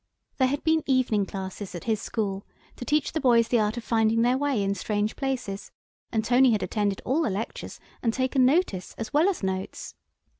There 0.37 0.47
had 0.47 0.63
been 0.63 0.81
evening 0.87 1.27
classes 1.27 1.75
at 1.75 1.83
his 1.83 2.01
school 2.01 2.43
to 2.75 2.83
teach 2.85 3.11
the 3.13 3.19
boys 3.21 3.49
the 3.49 3.59
art 3.59 3.77
of 3.77 3.83
finding 3.83 4.23
their 4.23 4.35
way 4.35 4.63
in 4.63 4.73
strange 4.73 5.15
places, 5.15 5.69
and 6.11 6.25
Tony 6.25 6.53
had 6.53 6.63
attended 6.63 7.03
all 7.05 7.21
the 7.21 7.29
lectures 7.29 7.79
and 8.01 8.11
taken 8.11 8.43
notice 8.43 8.95
as 8.97 9.13
well 9.13 9.29
as 9.29 9.43
notes. 9.43 9.93